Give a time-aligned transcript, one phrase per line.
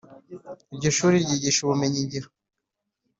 [0.73, 2.27] Iryo shuri ryigisha ubumenyi ngiro.